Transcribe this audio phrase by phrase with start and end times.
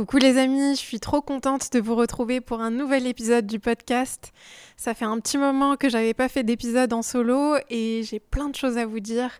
[0.00, 3.60] Coucou les amis, je suis trop contente de vous retrouver pour un nouvel épisode du
[3.60, 4.32] podcast.
[4.78, 8.48] Ça fait un petit moment que j'avais pas fait d'épisode en solo et j'ai plein
[8.48, 9.30] de choses à vous dire.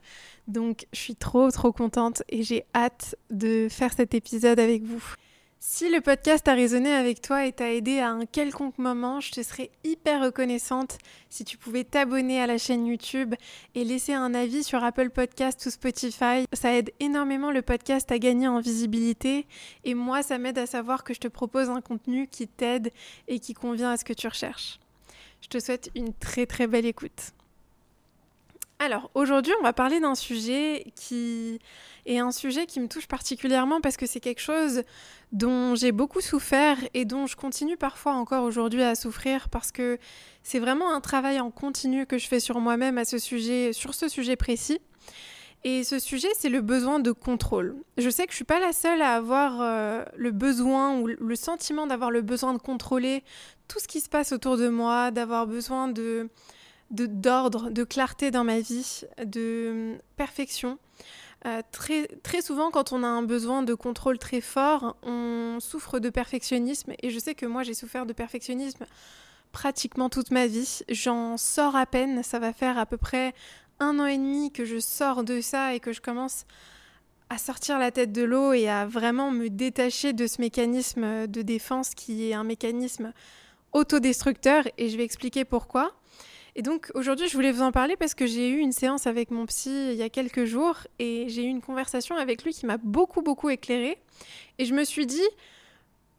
[0.49, 5.03] Donc je suis trop trop contente et j'ai hâte de faire cet épisode avec vous.
[5.63, 9.31] Si le podcast a résonné avec toi et t'a aidé à un quelconque moment, je
[9.31, 10.97] te serais hyper reconnaissante
[11.29, 13.35] si tu pouvais t'abonner à la chaîne YouTube
[13.75, 16.47] et laisser un avis sur Apple Podcast ou Spotify.
[16.55, 19.47] Ça aide énormément le podcast à gagner en visibilité
[19.85, 22.91] et moi, ça m'aide à savoir que je te propose un contenu qui t'aide
[23.29, 24.81] et qui convient à ce que tu recherches.
[25.43, 27.35] Je te souhaite une très très belle écoute.
[28.83, 31.59] Alors aujourd'hui, on va parler d'un sujet qui
[32.07, 34.85] est un sujet qui me touche particulièrement parce que c'est quelque chose
[35.33, 39.99] dont j'ai beaucoup souffert et dont je continue parfois encore aujourd'hui à souffrir parce que
[40.43, 43.93] c'est vraiment un travail en continu que je fais sur moi-même à ce sujet, sur
[43.93, 44.81] ce sujet précis.
[45.63, 47.77] Et ce sujet, c'est le besoin de contrôle.
[47.99, 51.37] Je sais que je suis pas la seule à avoir euh, le besoin ou le
[51.37, 53.25] sentiment d'avoir le besoin de contrôler
[53.69, 56.31] tout ce qui se passe autour de moi, d'avoir besoin de
[56.91, 60.79] d'ordre, de, clarté dans ma vie, de perfection.
[61.47, 65.99] Euh, très, très souvent, quand on a un besoin de contrôle très fort, on souffre
[65.99, 66.93] de perfectionnisme.
[67.03, 68.85] Et je sais que moi, j'ai souffert de perfectionnisme
[69.53, 70.81] pratiquement toute ma vie.
[70.89, 72.23] J'en sors à peine.
[72.23, 73.35] Ça va faire à peu près
[73.79, 76.45] un an et demi que je sors de ça et que je commence
[77.31, 81.43] à sortir la tête de l'eau et à vraiment me détacher de ce mécanisme de
[81.43, 83.13] défense qui est un mécanisme
[83.73, 84.65] autodestructeur.
[84.77, 85.95] Et je vais expliquer pourquoi.
[86.61, 89.31] Et donc aujourd'hui, je voulais vous en parler parce que j'ai eu une séance avec
[89.31, 92.67] mon psy il y a quelques jours et j'ai eu une conversation avec lui qui
[92.67, 93.97] m'a beaucoup, beaucoup éclairée.
[94.59, 95.27] Et je me suis dit,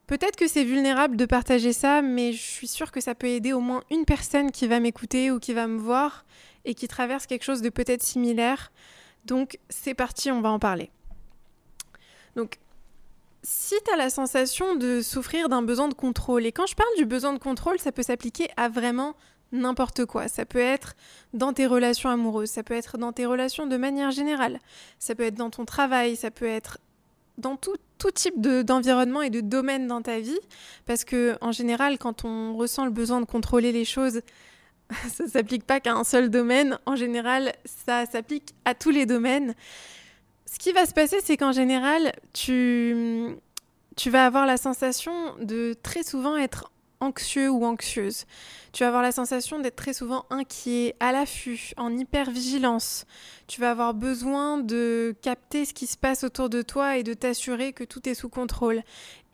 [0.07, 3.53] peut-être que c'est vulnérable de partager ça, mais je suis sûre que ça peut aider
[3.53, 6.25] au moins une personne qui va m'écouter ou qui va me voir
[6.65, 8.71] et qui traverse quelque chose de peut-être similaire.
[9.25, 10.89] Donc c'est parti, on va en parler.
[12.35, 12.57] Donc
[13.43, 16.95] si tu as la sensation de souffrir d'un besoin de contrôle, et quand je parle
[16.97, 19.15] du besoin de contrôle, ça peut s'appliquer à vraiment
[19.51, 20.27] n'importe quoi.
[20.27, 20.95] Ça peut être
[21.33, 24.59] dans tes relations amoureuses, ça peut être dans tes relations de manière générale,
[24.99, 26.77] ça peut être dans ton travail, ça peut être
[27.37, 27.75] dans tout,
[28.13, 30.39] type d'environnement et de domaine dans ta vie.
[30.85, 34.21] Parce que en général, quand on ressent le besoin de contrôler les choses,
[35.09, 36.79] ça s'applique pas qu'à un seul domaine.
[36.85, 37.53] En général,
[37.85, 39.53] ça s'applique à tous les domaines.
[40.51, 43.35] Ce qui va se passer, c'est qu'en général, tu,
[43.95, 48.25] tu vas avoir la sensation de très souvent être anxieux ou anxieuse.
[48.71, 53.05] Tu vas avoir la sensation d'être très souvent inquiet, à l'affût, en hypervigilance.
[53.47, 57.13] Tu vas avoir besoin de capter ce qui se passe autour de toi et de
[57.13, 58.81] t'assurer que tout est sous contrôle.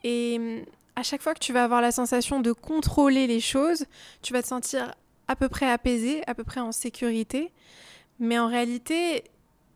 [0.04, 3.86] Et à chaque fois que tu vas avoir la sensation de contrôler les choses,
[4.24, 4.96] tu vas te sentir
[5.28, 7.52] à peu près apaisé, à peu près en sécurité.
[8.20, 9.24] Mais en réalité,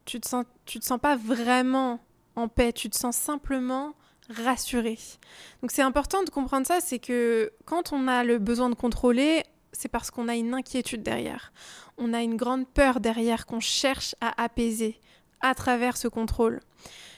[0.06, 2.00] tu te sens, tu te sens pas vraiment
[2.35, 3.94] en paix, tu te sens simplement
[4.31, 4.97] rassuré.
[5.62, 9.44] Donc c'est important de comprendre ça, c'est que quand on a le besoin de contrôler,
[9.72, 11.53] c'est parce qu'on a une inquiétude derrière.
[11.97, 15.00] On a une grande peur derrière qu'on cherche à apaiser
[15.42, 16.59] à travers ce contrôle.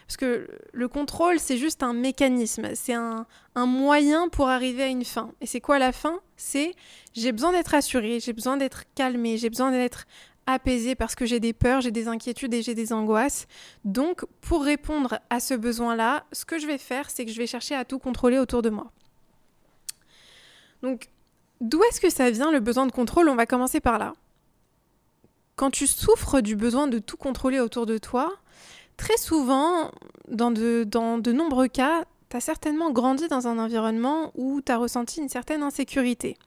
[0.08, 3.26] Parce que le contrôle, c'est juste un mécanisme, c'est un,
[3.56, 5.32] un, moyen pour arriver à une fin.
[5.42, 6.20] Et c'est quoi la fin?
[6.36, 6.74] C'est
[7.14, 10.06] j'ai besoin d'être assuré, j'ai besoin d'être calmé, j'ai besoin d'être
[10.46, 13.48] apaisé parce que j'ai des peurs, j'ai des inquiétudes et j'ai des angoisses.
[13.86, 17.48] Donc, pour répondre à ce besoin-là, ce que je vais faire, c'est que je vais
[17.48, 18.92] chercher à tout contrôler autour de moi.
[20.82, 21.10] Donc,
[21.62, 23.30] d'où est-ce que ça vient le besoin de contrôle?
[23.30, 24.14] On va commencer par là.
[25.56, 28.34] Quand tu souffres du besoin de tout contrôler autour de toi,
[28.98, 29.92] très souvent,
[30.28, 34.72] dans de, dans de nombreux cas, tu as certainement grandi dans un environnement où tu
[34.72, 36.38] as ressenti une certaine insécurité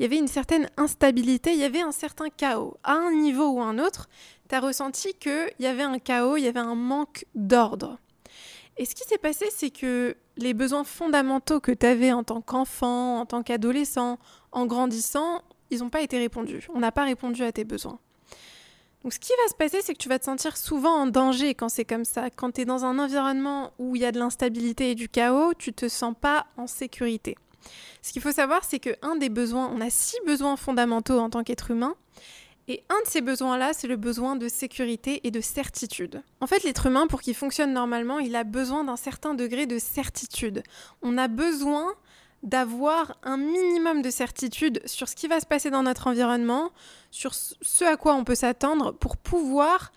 [0.00, 2.78] il y avait une certaine instabilité, il y avait un certain chaos.
[2.84, 4.08] À un niveau ou à un autre,
[4.48, 7.98] tu as ressenti qu'il y avait un chaos, il y avait un manque d'ordre.
[8.78, 12.40] Et ce qui s'est passé, c'est que les besoins fondamentaux que tu avais en tant
[12.40, 14.18] qu'enfant, en tant qu'adolescent,
[14.52, 16.66] en grandissant, ils n'ont pas été répondus.
[16.72, 17.98] On n'a pas répondu à tes besoins.
[19.02, 21.54] Donc ce qui va se passer, c'est que tu vas te sentir souvent en danger
[21.54, 22.28] quand c'est comme ça.
[22.30, 25.54] Quand tu es dans un environnement où il y a de l'instabilité et du chaos,
[25.54, 27.36] tu te sens pas en sécurité.
[28.02, 31.42] Ce qu'il faut savoir, c'est qu'un des besoins, on a six besoins fondamentaux en tant
[31.42, 31.94] qu'être humain.
[32.68, 36.22] Et un de ces besoins-là, c'est le besoin de sécurité et de certitude.
[36.40, 39.78] En fait, l'être humain, pour qu'il fonctionne normalement, il a besoin d'un certain degré de
[39.78, 40.62] certitude.
[41.02, 41.94] On a besoin
[42.42, 46.70] d'avoir un minimum de certitude sur ce qui va se passer dans notre environnement,
[47.10, 49.92] sur ce à quoi on peut s'attendre pour pouvoir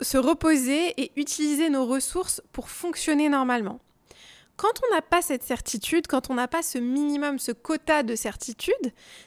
[0.00, 3.80] se reposer et utiliser nos ressources pour fonctionner normalement.
[4.56, 8.14] Quand on n'a pas cette certitude, quand on n'a pas ce minimum, ce quota de
[8.14, 8.74] certitude,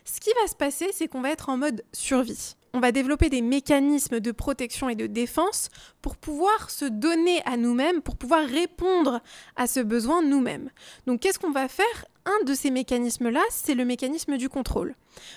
[0.06, 2.56] ce qui va se passer, c'est qu'on va être en mode survie.
[2.73, 5.69] On va développer des mécanismes de protection et de défense
[6.01, 9.21] pour pouvoir se donner à nous-mêmes, pour pouvoir répondre
[9.55, 10.71] à ce besoin nous-mêmes.
[11.05, 12.05] Donc qu'est-ce qu'on va faire?
[12.25, 14.95] Un de ces mécanismes-là, c'est le mécanisme du contrôle.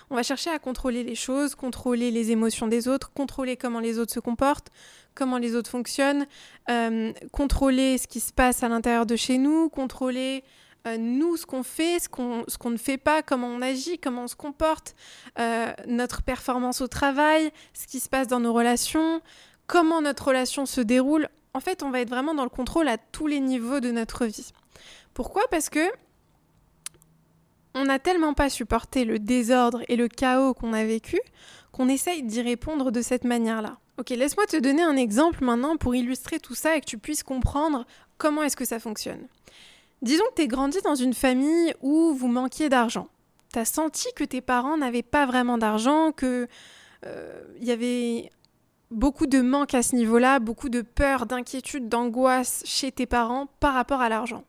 [0.08, 3.98] On va chercher à contrôler les choses, contrôler les émotions des autres, contrôler comment les
[3.98, 4.70] autres se comportent,
[5.14, 6.26] comment les autres fonctionnent,
[6.70, 10.44] euh, contrôler ce qui se passe à l'intérieur de chez nous, contrôler
[10.86, 14.28] euh, nous, ce qu'on fait, ce qu'on, ne fait pas, comment on agit, comment on
[14.28, 14.94] se comporte,
[15.38, 19.20] euh, notre performance au travail, ce qui se passe dans nos relations,
[19.66, 21.28] comment notre relation se déroule.
[21.54, 24.26] En fait, on va être vraiment dans le contrôle à tous les niveaux de notre
[24.26, 24.52] vie.
[25.14, 25.42] Pourquoi?
[25.50, 25.90] Parce que
[27.74, 31.18] on n'a tellement pas supporté le désordre et le chaos qu'on a vécu
[31.72, 33.76] qu'on essaye d'y répondre de cette manière-là.
[33.98, 37.22] Ok, laisse-moi te donner un exemple maintenant pour illustrer tout ça et que tu puisses
[37.22, 37.86] comprendre
[38.16, 39.26] comment est-ce que ça fonctionne.
[40.02, 43.08] Disons que tu es grandi dans une famille où vous manquiez d'argent.
[43.52, 46.46] Tu as senti que tes parents n'avaient pas vraiment d'argent, que
[47.02, 48.30] il euh, y avait
[48.90, 53.74] beaucoup de manque à ce niveau-là, beaucoup de peur, d'inquiétude, d'angoisse chez tes parents par
[53.74, 54.44] rapport à l'argent.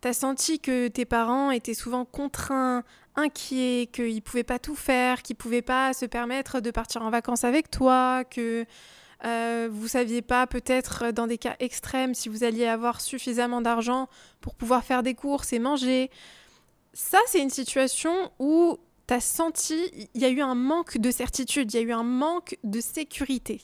[0.00, 2.82] Tu as senti que tes parents étaient souvent contraints,
[3.14, 7.44] inquiets, qu'ils pouvaient pas tout faire, qu'ils pouvaient pas se permettre de partir en vacances
[7.44, 8.64] avec toi, que
[9.24, 14.08] euh, vous saviez pas peut-être dans des cas extrêmes si vous alliez avoir suffisamment d'argent
[14.40, 16.10] pour pouvoir faire des courses et manger.
[16.92, 21.10] Ça, c'est une situation où tu as senti, il y a eu un manque de
[21.10, 23.62] certitude, il y a eu un manque de sécurité.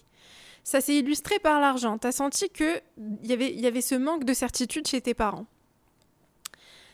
[0.62, 1.98] Ça s'est illustré par l'argent.
[1.98, 2.82] Tu as senti qu'il
[3.24, 5.46] y avait, y avait ce manque de certitude chez tes parents.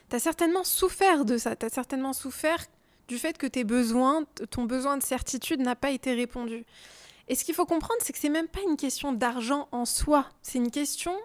[0.09, 1.57] Tu as certainement souffert de ça.
[1.57, 2.65] Tu as certainement souffert
[3.09, 6.65] du fait que tes besoins, ton besoin de certitude n'a pas été répondu.
[7.29, 10.27] Et ce qu'il faut comprendre, c'est que c'est même pas une question d'argent en soi,
[10.43, 11.17] c'est une question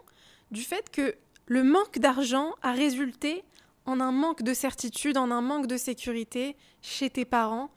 [0.51, 1.15] du fait que
[1.45, 3.43] le manque d'argent a résulté
[3.85, 7.71] en un manque de certitude, en un manque de sécurité chez tes parents.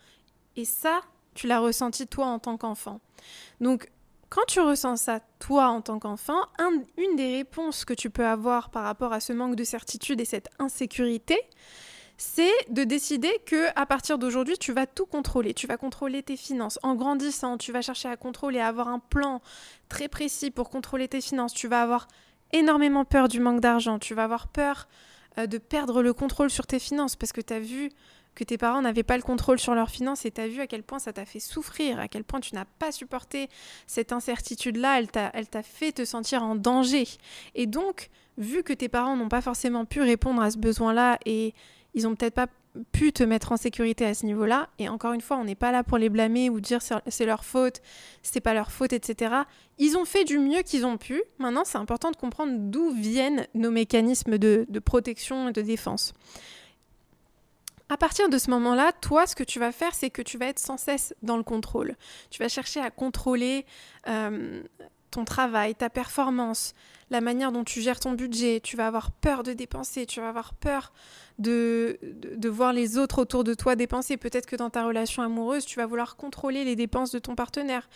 [0.56, 1.00] Et ça,
[1.34, 3.00] tu l'as ressenti toi en tant qu'enfant.
[3.60, 3.90] Donc,
[4.28, 6.40] quand tu ressens ça toi en tant qu'enfant,
[6.96, 10.24] une des réponses que tu peux avoir par rapport à ce manque de certitude et
[10.24, 11.38] cette insécurité,
[12.16, 15.54] c'est de décider que à partir d'aujourd'hui, tu vas tout contrôler.
[15.54, 16.78] Tu vas contrôler tes finances.
[16.82, 19.40] En grandissant, tu vas chercher à contrôler, à avoir un plan
[19.88, 21.52] très précis pour contrôler tes finances.
[21.52, 22.08] Tu vas avoir
[22.52, 23.98] énormément peur du manque d'argent.
[23.98, 24.88] Tu vas avoir peur
[25.38, 27.90] euh, de perdre le contrôle sur tes finances parce que tu as vu
[28.34, 30.66] que tes parents n'avaient pas le contrôle sur leurs finances et tu as vu à
[30.66, 33.48] quel point ça t'a fait souffrir, à quel point tu n'as pas supporté
[33.86, 35.00] cette incertitude-là,
[35.34, 37.06] elle t'a fait te sentir en danger.
[37.54, 41.54] Et donc, vu que tes parents n'ont pas forcément pu répondre à ce besoin-là et
[41.94, 42.48] ils ont peut-être pas
[42.92, 44.68] pu te mettre en sécurité à ce niveau-là.
[44.78, 47.44] Et encore une fois, on n'est pas là pour les blâmer ou dire c'est leur
[47.44, 47.82] faute,
[48.22, 49.34] c'est pas leur faute, etc.
[49.78, 51.22] Ils ont fait du mieux qu'ils ont pu.
[51.38, 56.14] Maintenant, c'est important de comprendre d'où viennent nos mécanismes de, protection et de défense.
[57.88, 60.46] À partir de ce moment-là, toi, ce que tu vas faire, c'est que tu vas
[60.46, 61.94] être sans cesse dans le contrôle.
[62.30, 63.66] Tu vas chercher à contrôler
[64.08, 64.62] euh,
[65.12, 66.74] ton travail, ta performance,
[67.10, 70.28] la manière dont tu gères ton budget, tu vas avoir peur de dépenser, tu vas
[70.28, 70.92] avoir peur
[71.38, 74.16] de, de, voir les autres autour de toi dépenser.
[74.16, 77.88] Peut-être que dans ta relation amoureuse, tu vas vouloir contrôler les dépenses de ton partenaire.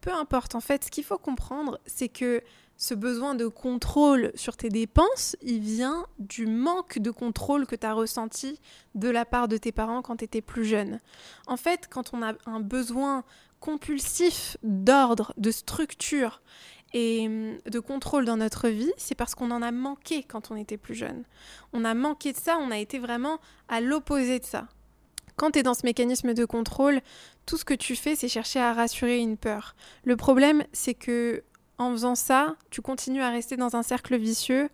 [0.00, 2.42] Peu importe, en fait, ce qu'il faut comprendre, c'est que
[2.78, 7.84] ce besoin de contrôle sur tes dépenses, il vient du manque de contrôle que tu
[7.84, 8.60] as ressenti
[8.94, 11.00] de la part de tes parents quand tu étais plus jeune.
[11.48, 13.24] En fait, quand on a un besoin
[13.58, 16.40] compulsif d'ordre, de structure
[16.94, 20.56] et hum, de contrôle dans notre vie, c'est parce qu'on en a manqué quand on
[20.56, 21.24] était plus jeune.
[21.72, 24.68] On a manqué de ça, on a été vraiment à l'opposé de ça.
[25.34, 27.00] Quand tu es dans ce mécanisme de contrôle,
[27.44, 29.74] tout ce que tu fais, c'est chercher à rassurer une peur.
[30.04, 31.42] Le problème, c'est que
[31.78, 34.68] en faisant ça, tu continues à rester dans un cercle vicieux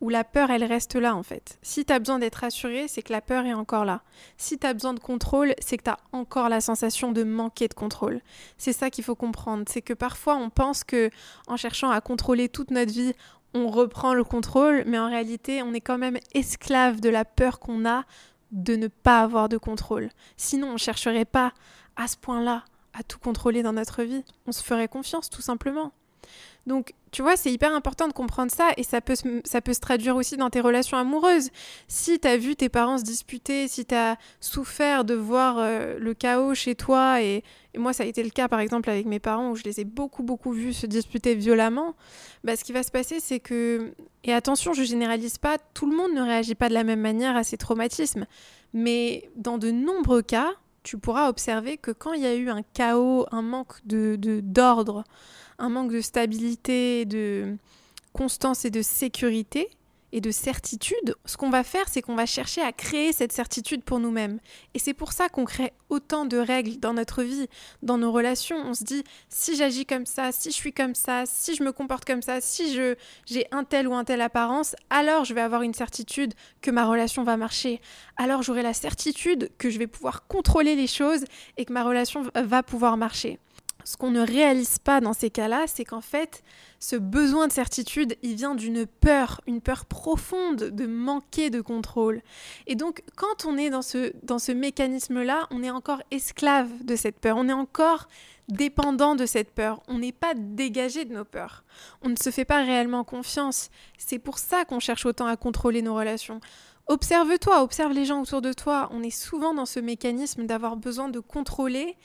[0.00, 1.58] où la peur, elle reste là en fait.
[1.62, 4.02] Si tu as besoin d'être rassuré, c'est que la peur est encore là.
[4.36, 7.68] Si tu as besoin de contrôle, c'est que tu as encore la sensation de manquer
[7.68, 8.20] de contrôle.
[8.58, 11.10] C'est ça qu'il faut comprendre, c'est que parfois on pense que
[11.46, 13.14] en cherchant à contrôler toute notre vie,
[13.54, 17.60] on reprend le contrôle, mais en réalité, on est quand même esclave de la peur
[17.60, 18.04] qu'on a
[18.50, 20.10] de ne pas avoir de contrôle.
[20.36, 21.52] Sinon, on chercherait pas
[21.96, 24.24] à ce point-là à tout contrôler dans notre vie.
[24.46, 25.92] On se ferait confiance tout simplement.
[26.66, 29.74] Donc, tu vois, c'est hyper important de comprendre ça et ça peut, se, ça peut
[29.74, 31.50] se traduire aussi dans tes relations amoureuses.
[31.86, 35.96] Si tu as vu tes parents se disputer, si tu as souffert de voir euh,
[35.98, 37.44] le chaos chez toi, et,
[37.76, 39.84] moi ça a été le cas par exemple avec mes parents où je les ai
[39.84, 41.94] beaucoup beaucoup vus se disputer violemment,
[42.44, 43.92] bah, ce qui va se passer c'est que,
[44.24, 47.36] et attention, je généralise pas, tout le monde ne réagit pas de la même manière
[47.36, 48.26] à ces traumatismes,
[48.72, 50.50] mais dans de nombreux cas,
[50.84, 55.02] tu pourras observer que quand il y a eu un chaos, un manque de d'ordre,
[55.58, 57.56] un manque de stabilité, de
[58.12, 59.68] constance et de sécurité,
[60.14, 63.82] et de certitude, ce qu'on va faire, c'est qu'on va chercher à créer cette certitude
[63.82, 64.38] pour nous-mêmes.
[64.72, 67.48] Et c'est pour ça qu'on crée autant de règles dans notre vie,
[67.82, 68.56] dans nos relations.
[68.64, 71.72] On se dit, si j'agis comme ça, si je suis comme ça, si je me
[71.72, 72.94] comporte comme ça, si je
[73.26, 76.86] j'ai un tel ou un tel apparence, alors je vais avoir une certitude que ma
[76.86, 77.80] relation va marcher.
[78.16, 81.24] Alors j'aurai la certitude que je vais pouvoir contrôler les choses
[81.56, 83.40] et que ma relation va pouvoir marcher.
[83.84, 86.42] Ce qu'on ne réalise pas dans ces cas-là, c'est qu'en fait,
[86.80, 92.22] ce besoin de certitude, il vient d'une peur, une peur profonde de manquer de contrôle.
[92.66, 96.96] Et donc, quand on est dans ce, dans ce mécanisme-là, on est encore esclave de
[96.96, 98.08] cette peur, on est encore
[98.48, 101.64] dépendant de cette peur, on n'est pas dégagé de nos peurs,
[102.02, 103.70] on ne se fait pas réellement confiance.
[103.98, 106.40] C'est pour ça qu'on cherche autant à contrôler nos relations.
[106.86, 108.90] Observe-toi, observe les gens autour de toi.
[108.92, 111.96] On est souvent dans ce mécanisme d'avoir besoin de contrôler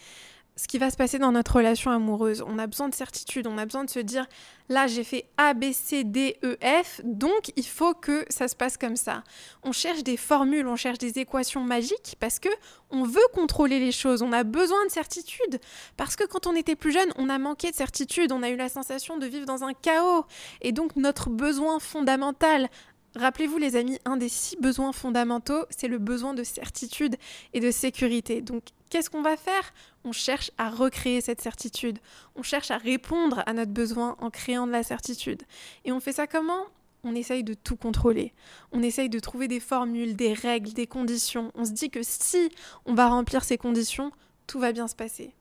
[0.60, 2.44] ce qui va se passer dans notre relation amoureuse.
[2.46, 4.26] On a besoin de certitude, on a besoin de se dire
[4.68, 8.58] là j'ai fait A, B, C, D, E, F, donc il faut que ça se
[8.58, 9.24] passe comme ça.
[9.64, 12.50] On cherche des formules, on cherche des équations magiques parce que
[12.92, 15.62] on veut contrôler les choses, on a besoin de certitude.
[15.96, 18.58] Parce que quand on était plus jeune, on a manqué de certitude, on a eu
[18.58, 20.26] la sensation de vivre dans un chaos.
[20.62, 22.68] Et donc notre besoin fondamental
[23.16, 27.16] Rappelez-vous les amis, un des six besoins fondamentaux, c'est le besoin de certitude
[27.54, 28.42] et de sécurité.
[28.42, 29.74] Donc qu'est-ce qu'on va faire?
[30.04, 31.98] On cherche à recréer cette certitude.
[32.36, 35.42] On cherche à répondre à notre besoin en créant de la certitude.
[35.86, 36.66] Et on fait ça comment?
[37.04, 38.34] On essaye de tout contrôler.
[38.72, 41.52] On essaye de trouver des formules, des règles, des conditions.
[41.56, 42.52] On se dit que si
[42.86, 44.12] on va remplir ces conditions,
[44.46, 45.34] tout va bien se passer.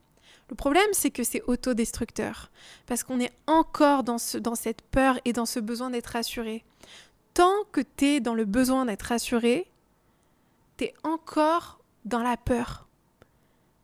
[0.49, 2.51] Le problème, c'est que c'est autodestructeur,
[2.87, 6.65] parce qu'on est encore dans, ce, dans cette peur et dans ce besoin d'être rassuré
[7.39, 9.71] tant que tu es dans le besoin d'être rassuré,
[10.77, 12.89] tu es encore dans la peur.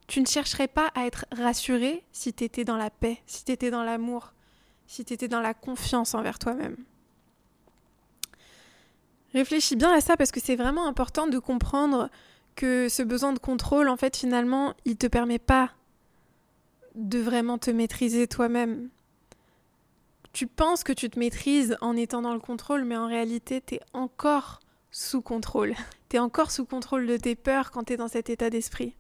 [0.09, 3.53] Tu ne chercherais pas à être rassuré si tu étais dans la paix, si tu
[3.53, 4.33] étais dans l'amour,
[4.89, 6.77] si tu étais dans la confiance envers toi-même.
[9.35, 12.11] Réfléchis bien à ça parce que c'est vraiment important de comprendre
[12.57, 15.71] que ce besoin de contrôle, en fait, finalement, il ne te permet pas
[16.97, 18.91] de vraiment te maîtriser toi-même
[20.35, 23.77] tu penses que tu te maîtrises en étant dans le contrôle, mais en réalité, tu
[23.77, 24.61] es encore
[24.91, 25.75] sous contrôle.
[26.11, 28.95] Tu es encore sous contrôle de tes peurs quand tu es dans cet état d'esprit.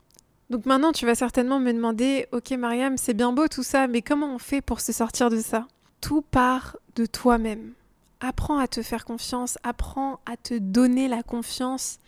[0.49, 4.01] Donc maintenant, tu vas certainement me demander, ok Mariam, c'est bien beau tout ça, mais
[4.01, 5.67] comment on fait pour se sortir de ça?
[6.01, 7.73] Tout part de toi-même.
[8.21, 11.99] Apprends à te faire confiance, apprends à te donner la confiance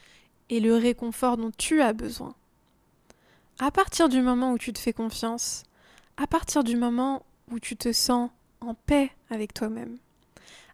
[0.51, 2.35] et le réconfort dont tu as besoin.
[3.59, 5.65] À partir du moment où tu te fais confiance,
[6.17, 8.31] à partir du moment où tu te sens
[8.67, 9.97] en paix avec toi-même.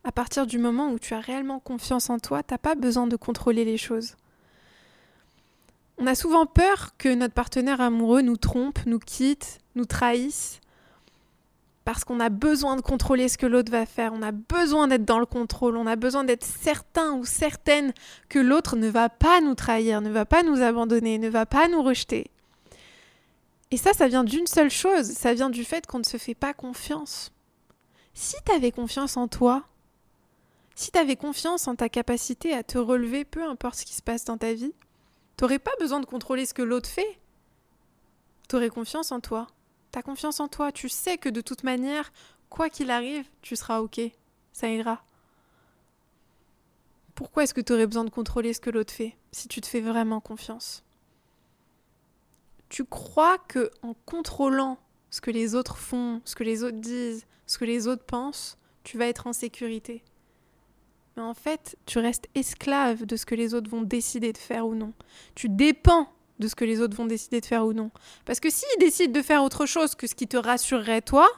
[0.05, 3.17] À partir du moment où tu as réellement confiance en toi, t'as pas besoin de
[3.17, 4.17] contrôler les choses.
[5.99, 10.61] On a souvent peur que notre partenaire amoureux nous trompe, nous quitte, nous trahisse,
[11.85, 15.05] parce qu'on a besoin de contrôler ce que l'autre va faire, on a besoin d'être
[15.05, 17.93] dans le contrôle, on a besoin d'être certain ou certaine
[18.29, 21.69] que l'autre ne va pas nous trahir, ne va pas nous abandonner, ne va pas
[21.69, 22.31] nous rejeter.
[23.71, 26.35] Et ça, ça vient d'une seule chose, ça vient du fait qu'on ne se fait
[26.35, 27.33] pas confiance
[28.15, 29.65] si tu avais confiance en toi,
[30.75, 34.25] si tu confiance en ta capacité à te relever, peu importe ce qui se passe
[34.25, 34.75] dans ta vie,
[35.37, 37.19] t'aurais pas besoin de contrôler ce que l'autre fait.
[38.49, 39.47] T'aurais confiance en toi.
[39.91, 40.73] T'as confiance en toi.
[40.73, 42.13] Tu sais que de toute manière,
[42.49, 44.01] quoi qu'il arrive, tu seras OK.
[44.53, 45.05] Ça ira.
[47.15, 49.67] Pourquoi est-ce que tu aurais besoin de contrôler ce que l'autre fait si tu te
[49.67, 50.83] fais vraiment confiance?
[52.69, 54.79] Tu crois que en contrôlant
[55.13, 58.57] ce que les autres font, ce que les autres disent, ce que les autres pensent,
[58.83, 60.03] tu vas être en sécurité.
[61.17, 64.67] Mais en fait, tu restes esclave de ce que les autres vont décider de faire
[64.67, 64.95] ou non.
[65.35, 67.91] Tu dépends de ce que les autres vont décider de faire ou non.
[68.25, 71.29] Parce que s'ils décident de faire autre chose que ce qui te rassurerait toi,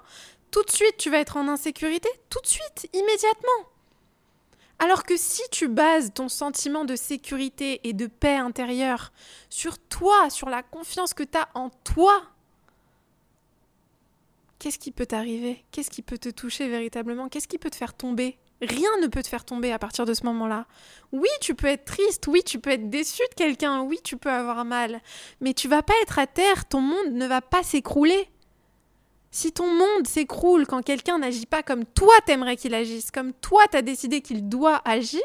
[0.52, 3.70] tout de suite tu vas être en insécurité, tout de suite, immédiatement.
[4.78, 9.12] Alors que si tu bases ton sentiment de sécurité et de paix intérieure
[9.50, 12.22] sur toi, sur la confiance que tu as en toi,
[14.64, 15.62] qu'est-ce qui peut t'arriver?
[15.72, 17.28] Qu'est-ce qui peut te toucher véritablement?
[17.28, 18.38] Qu'est-ce qui peut te faire tomber?
[18.62, 20.66] Rien ne peut te faire tomber à partir de ce moment-là.
[21.12, 24.30] Oui, tu peux être triste, oui, tu peux être déçu de quelqu'un, oui, tu peux
[24.30, 25.02] avoir mal,
[25.42, 28.30] mais tu vas pas être à terre, ton monde ne va pas s'écrouler.
[29.30, 33.64] Si ton monde s'écroule quand quelqu'un n'agit pas comme toi t'aimerais qu'il agisse, comme toi
[33.70, 35.20] t'as décidé qu'il doit agir,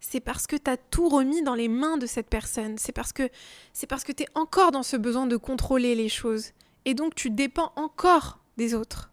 [0.00, 2.76] c'est parce que tu as tout remis dans les mains de cette personne.
[2.76, 3.28] C'est parce que
[3.72, 7.14] c'est parce que tu es encore dans ce besoin de contrôler les choses et donc
[7.14, 9.10] tu dépends encore des autres.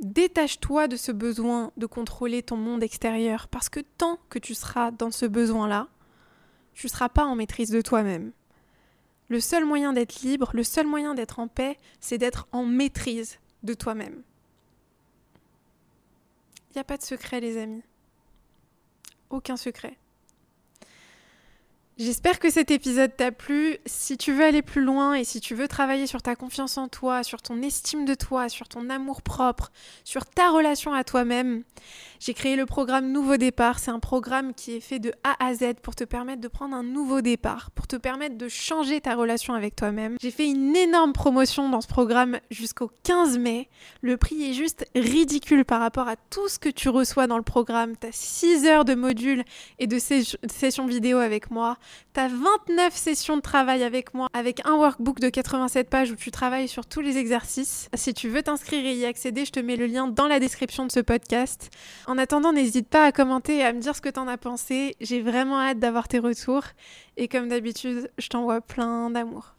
[0.00, 4.90] Détache-toi de ce besoin de contrôler ton monde extérieur parce que tant que tu seras
[4.90, 5.88] dans ce besoin-là,
[6.74, 8.32] tu ne seras pas en maîtrise de toi-même.
[9.28, 13.38] Le seul moyen d'être libre, le seul moyen d'être en paix, c'est d'être en maîtrise
[13.62, 14.22] de toi-même.
[16.70, 17.82] Il n'y a pas de secret, les amis.
[19.30, 19.96] Aucun secret.
[21.98, 23.78] J'espère que cet épisode t'a plu.
[23.86, 26.88] Si tu veux aller plus loin et si tu veux travailler sur ta confiance en
[26.88, 29.72] toi, sur ton estime de toi, sur ton amour propre,
[30.04, 31.62] sur ta relation à toi-même,
[32.20, 33.78] j'ai créé le programme Nouveau Départ.
[33.78, 36.76] C'est un programme qui est fait de A à Z pour te permettre de prendre
[36.76, 40.18] un nouveau départ, pour te permettre de changer ta relation avec toi-même.
[40.20, 43.70] J'ai fait une énorme promotion dans ce programme jusqu'au 15 mai.
[44.02, 47.42] Le prix est juste ridicule par rapport à tout ce que tu reçois dans le
[47.42, 47.94] programme.
[47.98, 49.44] Tu as 6 heures de modules
[49.78, 51.78] et de sessions vidéo avec moi.
[52.12, 56.30] T'as 29 sessions de travail avec moi, avec un workbook de 87 pages où tu
[56.30, 57.88] travailles sur tous les exercices.
[57.94, 60.86] Si tu veux t'inscrire et y accéder, je te mets le lien dans la description
[60.86, 61.70] de ce podcast.
[62.06, 64.96] En attendant, n'hésite pas à commenter et à me dire ce que t'en as pensé.
[65.00, 66.64] J'ai vraiment hâte d'avoir tes retours.
[67.16, 69.55] Et comme d'habitude, je t'envoie plein d'amour.